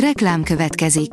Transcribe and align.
Reklám 0.00 0.42
következik. 0.42 1.10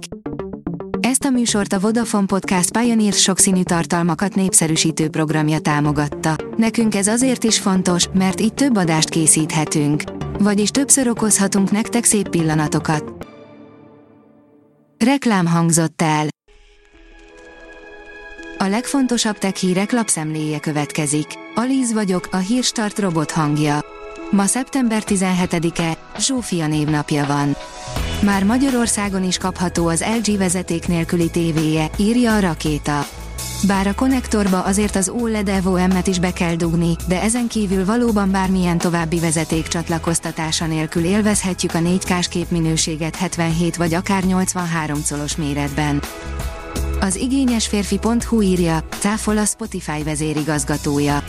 Ezt 0.99 1.23
a 1.23 1.29
műsort 1.29 1.73
a 1.73 1.79
Vodafone 1.79 2.25
Podcast 2.25 2.77
Pioneer 2.77 3.13
sokszínű 3.13 3.63
tartalmakat 3.63 4.35
népszerűsítő 4.35 5.09
programja 5.09 5.59
támogatta. 5.59 6.35
Nekünk 6.57 6.95
ez 6.95 7.07
azért 7.07 7.43
is 7.43 7.59
fontos, 7.59 8.07
mert 8.13 8.41
így 8.41 8.53
több 8.53 8.77
adást 8.77 9.09
készíthetünk. 9.09 10.03
Vagyis 10.39 10.69
többször 10.69 11.07
okozhatunk 11.07 11.71
nektek 11.71 12.03
szép 12.03 12.29
pillanatokat. 12.29 13.27
Reklám 15.05 15.45
hangzott 15.47 16.01
el. 16.01 16.27
A 18.57 18.65
legfontosabb 18.65 19.37
tech 19.37 19.55
hírek 19.55 19.91
lapszemléje 19.91 20.59
következik. 20.59 21.27
Alíz 21.55 21.93
vagyok, 21.93 22.27
a 22.31 22.37
hírstart 22.37 22.99
robot 22.99 23.31
hangja. 23.31 23.79
Ma 24.31 24.45
szeptember 24.45 25.03
17-e, 25.05 25.97
Zsófia 26.19 26.67
névnapja 26.67 27.25
van. 27.25 27.55
Már 28.25 28.43
Magyarországon 28.43 29.23
is 29.23 29.37
kapható 29.37 29.87
az 29.87 30.03
LG 30.17 30.37
vezeték 30.37 30.87
nélküli 30.87 31.29
tévéje, 31.29 31.89
írja 31.97 32.35
a 32.35 32.39
rakéta. 32.39 33.05
Bár 33.67 33.87
a 33.87 33.93
konnektorba 33.93 34.63
azért 34.63 34.95
az 34.95 35.09
OLED 35.09 35.47
Evo 35.47 35.87
M-et 35.87 36.07
is 36.07 36.19
be 36.19 36.33
kell 36.33 36.55
dugni, 36.55 36.95
de 37.07 37.21
ezen 37.21 37.47
kívül 37.47 37.85
valóban 37.85 38.31
bármilyen 38.31 38.77
további 38.77 39.19
vezeték 39.19 39.67
csatlakoztatása 39.67 40.65
nélkül 40.65 41.03
élvezhetjük 41.03 41.73
a 41.73 41.79
4K-s 41.79 42.27
képminőséget 42.27 43.15
77 43.15 43.75
vagy 43.75 43.93
akár 43.93 44.23
83 44.23 44.99
colos 45.09 45.35
méretben. 45.35 46.01
Az 46.99 47.15
igényes 47.15 47.67
férfi.hu 47.67 48.41
írja, 48.41 48.83
cáfol 48.99 49.37
a 49.37 49.45
Spotify 49.45 50.03
vezérigazgatója 50.03 51.23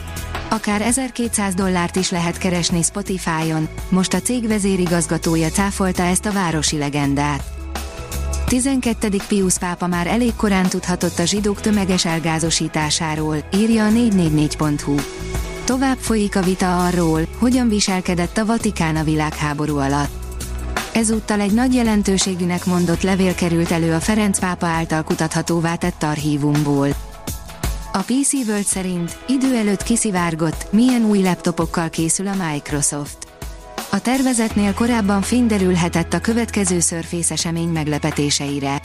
akár 0.55 0.83
1200 0.83 1.55
dollárt 1.55 1.97
is 1.97 2.11
lehet 2.11 2.39
keresni 2.39 2.83
Spotify-on, 2.83 3.69
most 3.89 4.15
a 4.15 4.21
cég 4.21 4.49
vezérigazgatója 4.49 5.49
cáfolta 5.49 6.03
ezt 6.03 6.27
a 6.27 6.33
városi 6.33 6.79
legendát. 6.79 7.43
12. 8.47 9.09
Pius 9.29 9.59
pápa 9.59 9.87
már 9.87 10.07
elég 10.07 10.35
korán 10.37 10.69
tudhatott 10.69 11.19
a 11.19 11.25
zsidók 11.25 11.61
tömeges 11.61 12.05
elgázosításáról, 12.05 13.37
írja 13.55 13.87
a 13.87 13.91
444.hu. 13.91 14.95
Tovább 15.65 15.99
folyik 15.99 16.37
a 16.37 16.43
vita 16.43 16.85
arról, 16.85 17.21
hogyan 17.39 17.69
viselkedett 17.69 18.37
a 18.37 18.47
Vatikán 18.47 18.97
a 18.97 19.05
világháború 19.05 19.79
alatt. 19.79 20.13
Ezúttal 20.93 21.41
egy 21.41 21.55
nagy 21.55 21.75
jelentőségűnek 21.75 22.65
mondott 22.65 23.03
levél 23.03 23.35
került 23.35 23.71
elő 23.71 23.93
a 23.93 24.01
Ferenc 24.01 24.39
pápa 24.39 24.67
által 24.67 25.03
kutathatóvá 25.03 25.75
tett 25.75 26.03
archívumból. 26.03 26.89
A 27.97 28.03
PC 28.03 28.33
World 28.33 28.65
szerint 28.65 29.19
idő 29.27 29.57
előtt 29.57 29.83
kiszivárgott, 29.83 30.73
milyen 30.73 31.05
új 31.05 31.23
laptopokkal 31.23 31.89
készül 31.89 32.27
a 32.27 32.35
Microsoft. 32.51 33.19
A 33.91 34.01
tervezetnél 34.01 34.75
korábban 34.75 35.23
derülhetett 35.47 36.13
a 36.13 36.21
következő 36.21 36.81
Surface 36.81 37.33
esemény 37.33 37.69
meglepetéseire. 37.69 38.81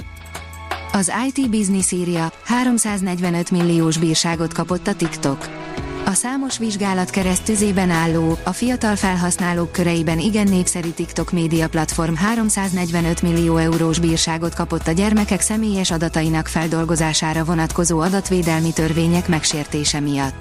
Az 0.91 1.11
IT 1.27 1.49
Business 1.49 1.91
írja, 1.91 2.31
345 2.45 3.51
milliós 3.51 3.97
bírságot 3.97 4.53
kapott 4.53 4.87
a 4.87 4.95
TikTok. 4.95 5.68
A 6.09 6.13
számos 6.13 6.57
vizsgálat 6.57 7.09
keresztüzében 7.09 7.89
álló, 7.89 8.37
a 8.43 8.51
fiatal 8.51 8.95
felhasználók 8.95 9.71
köreiben 9.71 10.19
igen 10.19 10.47
népszerű 10.47 10.89
TikTok 10.89 11.31
média 11.31 11.67
platform 11.69 12.13
345 12.13 13.21
millió 13.21 13.57
eurós 13.57 13.99
bírságot 13.99 14.53
kapott 14.53 14.87
a 14.87 14.91
gyermekek 14.91 15.41
személyes 15.41 15.91
adatainak 15.91 16.47
feldolgozására 16.47 17.43
vonatkozó 17.43 17.99
adatvédelmi 17.99 18.73
törvények 18.73 19.27
megsértése 19.27 19.99
miatt. 19.99 20.35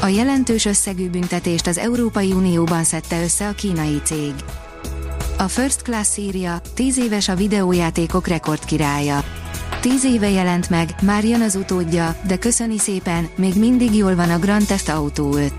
A 0.00 0.06
jelentős 0.06 0.64
összegű 0.64 1.10
büntetést 1.10 1.66
az 1.66 1.78
Európai 1.78 2.32
Unióban 2.32 2.84
szedte 2.84 3.22
össze 3.22 3.48
a 3.48 3.52
kínai 3.52 4.00
cég. 4.04 4.34
A 5.38 5.48
First 5.48 5.82
Class 5.82 6.16
írja, 6.16 6.60
10 6.74 6.98
éves 6.98 7.28
a 7.28 7.34
videójátékok 7.34 8.26
rekordkirálya. 8.26 9.24
Tíz 9.82 10.04
éve 10.04 10.30
jelent 10.30 10.70
meg, 10.70 10.94
már 11.02 11.24
jön 11.24 11.40
az 11.40 11.54
utódja, 11.54 12.16
de 12.26 12.38
köszöni 12.38 12.78
szépen, 12.78 13.28
még 13.34 13.54
mindig 13.54 13.94
jól 13.94 14.14
van 14.14 14.30
a 14.30 14.38
Grand 14.38 14.64
Theft 14.64 14.88
Auto 14.88 15.36
5. 15.36 15.52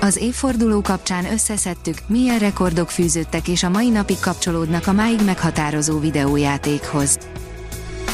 Az 0.00 0.16
évforduló 0.16 0.80
kapcsán 0.80 1.32
összeszedtük, 1.32 1.98
milyen 2.06 2.38
rekordok 2.38 2.90
fűződtek 2.90 3.48
és 3.48 3.62
a 3.62 3.68
mai 3.68 3.88
napig 3.88 4.18
kapcsolódnak 4.20 4.86
a 4.86 4.92
máig 4.92 5.20
meghatározó 5.24 5.98
videójátékhoz. 5.98 7.18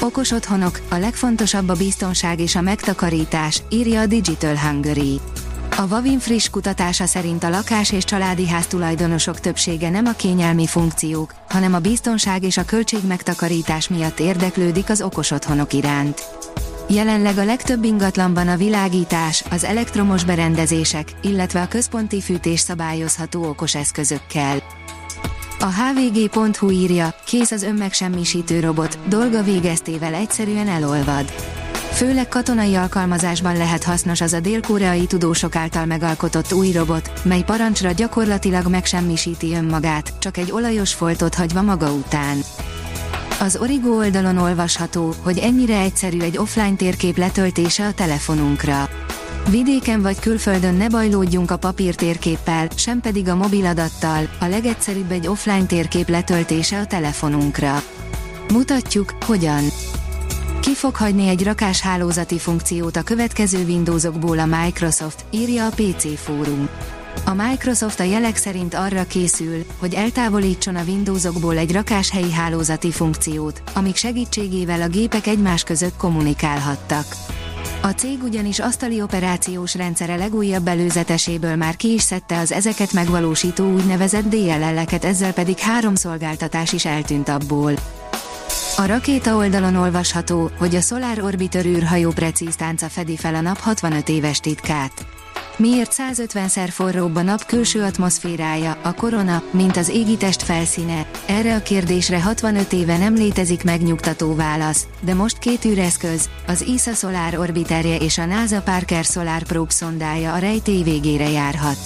Okos 0.00 0.30
otthonok, 0.30 0.80
a 0.88 0.96
legfontosabb 0.96 1.68
a 1.68 1.74
biztonság 1.74 2.40
és 2.40 2.56
a 2.56 2.60
megtakarítás, 2.60 3.62
írja 3.68 4.00
a 4.00 4.06
Digital 4.06 4.56
Hungary. 4.56 5.20
A 5.80 5.88
Vavin 5.88 6.18
friss 6.18 6.48
kutatása 6.48 7.06
szerint 7.06 7.44
a 7.44 7.48
lakás 7.48 7.92
és 7.92 8.04
családi 8.04 8.48
ház 8.48 8.66
tulajdonosok 8.66 9.40
többsége 9.40 9.90
nem 9.90 10.06
a 10.06 10.12
kényelmi 10.12 10.66
funkciók, 10.66 11.34
hanem 11.48 11.74
a 11.74 11.78
biztonság 11.78 12.42
és 12.42 12.56
a 12.56 12.64
költség 12.64 13.06
megtakarítás 13.06 13.88
miatt 13.88 14.20
érdeklődik 14.20 14.90
az 14.90 15.02
okos 15.02 15.30
otthonok 15.30 15.72
iránt. 15.72 16.22
Jelenleg 16.88 17.38
a 17.38 17.44
legtöbb 17.44 17.84
ingatlanban 17.84 18.48
a 18.48 18.56
világítás, 18.56 19.44
az 19.50 19.64
elektromos 19.64 20.24
berendezések, 20.24 21.12
illetve 21.22 21.60
a 21.60 21.68
központi 21.68 22.20
fűtés 22.20 22.60
szabályozható 22.60 23.48
okos 23.48 23.74
eszközökkel. 23.74 24.62
A 25.60 25.66
hvg.hu 25.66 26.70
írja, 26.70 27.14
kész 27.26 27.50
az 27.50 27.62
önmegsemmisítő 27.62 28.60
robot, 28.60 28.98
dolga 29.08 29.42
végeztével 29.42 30.14
egyszerűen 30.14 30.68
elolvad. 30.68 31.32
Főleg 32.00 32.28
katonai 32.28 32.74
alkalmazásban 32.74 33.56
lehet 33.56 33.84
hasznos 33.84 34.20
az 34.20 34.32
a 34.32 34.40
dél-koreai 34.40 35.06
tudósok 35.06 35.56
által 35.56 35.84
megalkotott 35.86 36.52
új 36.52 36.72
robot, 36.72 37.12
mely 37.24 37.42
parancsra 37.42 37.92
gyakorlatilag 37.92 38.66
megsemmisíti 38.66 39.54
önmagát, 39.54 40.12
csak 40.18 40.36
egy 40.36 40.52
olajos 40.52 40.94
foltot 40.94 41.34
hagyva 41.34 41.62
maga 41.62 41.92
után. 41.92 42.38
Az 43.40 43.56
Origo 43.56 43.96
oldalon 43.96 44.36
olvasható, 44.36 45.14
hogy 45.22 45.38
ennyire 45.38 45.78
egyszerű 45.78 46.20
egy 46.20 46.38
offline 46.38 46.76
térkép 46.76 47.16
letöltése 47.16 47.86
a 47.86 47.92
telefonunkra. 47.92 48.88
Vidéken 49.50 50.02
vagy 50.02 50.18
külföldön 50.18 50.74
ne 50.74 50.88
bajlódjunk 50.88 51.50
a 51.50 51.56
papírtérképpel, 51.56 52.68
sem 52.76 53.00
pedig 53.00 53.28
a 53.28 53.36
mobiladattal, 53.36 54.28
a 54.40 54.44
legegyszerűbb 54.44 55.10
egy 55.10 55.26
offline 55.26 55.66
térkép 55.66 56.08
letöltése 56.08 56.78
a 56.78 56.86
telefonunkra. 56.86 57.82
Mutatjuk, 58.52 59.14
hogyan. 59.26 59.62
Fog 60.80 60.96
hagyni 60.96 61.28
egy 61.28 61.44
rakás 61.44 61.80
hálózati 61.80 62.38
funkciót 62.38 62.96
a 62.96 63.02
következő 63.02 63.64
Windowsokból 63.64 64.38
a 64.38 64.46
Microsoft, 64.46 65.24
írja 65.30 65.66
a 65.66 65.70
PC 65.70 66.20
fórum. 66.20 66.68
A 67.24 67.34
Microsoft 67.34 68.00
a 68.00 68.02
jelek 68.02 68.36
szerint 68.36 68.74
arra 68.74 69.04
készül, 69.04 69.64
hogy 69.78 69.94
eltávolítson 69.94 70.76
a 70.76 70.82
Windowsokból 70.82 71.56
egy 71.56 71.72
rakáshelyi 71.72 72.32
hálózati 72.32 72.90
funkciót, 72.90 73.62
amik 73.74 73.96
segítségével 73.96 74.82
a 74.82 74.88
gépek 74.88 75.26
egymás 75.26 75.62
között 75.62 75.96
kommunikálhattak. 75.96 77.06
A 77.82 77.88
cég 77.88 78.22
ugyanis 78.22 78.58
asztali 78.58 79.02
operációs 79.02 79.74
rendszere 79.74 80.16
legújabb 80.16 80.68
előzeteséből 80.68 81.56
már 81.56 81.76
ki 81.76 81.92
is 81.92 82.02
szedte 82.02 82.38
az 82.38 82.52
ezeket 82.52 82.92
megvalósító 82.92 83.72
úgynevezett 83.72 84.28
DLL-eket, 84.28 85.04
ezzel 85.04 85.32
pedig 85.32 85.58
három 85.58 85.94
szolgáltatás 85.94 86.72
is 86.72 86.84
eltűnt 86.84 87.28
abból. 87.28 87.72
A 88.80 88.86
rakéta 88.86 89.36
oldalon 89.36 89.76
olvasható, 89.76 90.50
hogy 90.58 90.74
a 90.74 90.80
Solar 90.80 91.18
Orbiter 91.22 91.66
űrhajó 91.66 92.10
precíz 92.10 92.56
tánca 92.56 92.88
fedi 92.88 93.16
fel 93.16 93.34
a 93.34 93.40
nap 93.40 93.58
65 93.58 94.08
éves 94.08 94.40
titkát. 94.40 95.06
Miért 95.56 95.94
150-szer 96.12 96.68
forróbb 96.70 97.16
a 97.16 97.22
nap 97.22 97.46
külső 97.46 97.82
atmoszférája, 97.82 98.78
a 98.82 98.94
korona, 98.94 99.42
mint 99.50 99.76
az 99.76 99.88
égitest 99.88 100.42
felszíne? 100.42 101.06
Erre 101.26 101.54
a 101.54 101.62
kérdésre 101.62 102.22
65 102.22 102.72
éve 102.72 102.98
nem 102.98 103.14
létezik 103.14 103.64
megnyugtató 103.64 104.34
válasz, 104.34 104.86
de 105.00 105.14
most 105.14 105.38
két 105.38 105.64
űreszköz, 105.64 106.28
az 106.46 106.64
ESA 106.74 106.92
Solar 106.92 107.38
Orbiterje 107.38 107.96
és 107.96 108.18
a 108.18 108.24
NASA 108.24 108.62
Parker 108.62 109.04
Solar 109.04 109.42
Probe 109.42 109.70
szondája 109.70 110.32
a 110.32 110.38
rejtély 110.38 110.82
végére 110.82 111.30
járhat. 111.30 111.78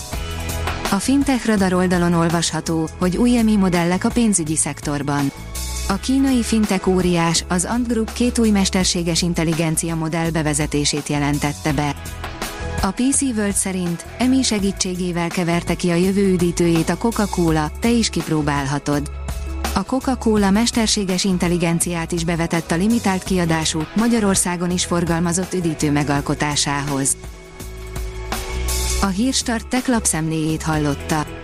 A 0.90 0.96
Fintech 0.96 1.46
Radar 1.46 1.72
oldalon 1.72 2.12
olvasható, 2.12 2.88
hogy 2.98 3.16
új 3.16 3.38
EMI 3.38 3.56
modellek 3.56 4.04
a 4.04 4.10
pénzügyi 4.10 4.56
szektorban. 4.56 5.32
A 5.88 5.94
kínai 5.96 6.42
fintek 6.42 6.86
óriás, 6.86 7.44
az 7.48 7.64
Ant 7.64 7.88
Group 7.88 8.12
két 8.12 8.38
új 8.38 8.50
mesterséges 8.50 9.22
intelligencia 9.22 9.94
modell 9.94 10.30
bevezetését 10.30 11.08
jelentette 11.08 11.72
be. 11.72 11.94
A 12.82 12.90
PC 12.90 13.20
World 13.20 13.52
szerint 13.52 14.06
EMI 14.18 14.42
segítségével 14.42 15.28
keverte 15.28 15.74
ki 15.74 15.90
a 15.90 15.94
jövő 15.94 16.32
üdítőjét 16.32 16.88
a 16.88 16.96
Coca-Cola, 16.96 17.70
te 17.80 17.90
is 17.90 18.10
kipróbálhatod. 18.10 19.10
A 19.74 19.82
Coca-Cola 19.82 20.50
mesterséges 20.50 21.24
intelligenciát 21.24 22.12
is 22.12 22.24
bevetett 22.24 22.70
a 22.70 22.76
limitált 22.76 23.22
kiadású, 23.22 23.82
Magyarországon 23.94 24.70
is 24.70 24.84
forgalmazott 24.84 25.54
üdítő 25.54 25.90
megalkotásához. 25.90 27.16
A 29.00 29.06
Hírstart 29.06 29.66
tech 29.66 29.88
lapszemléjét 29.88 30.62
hallotta. 30.62 31.43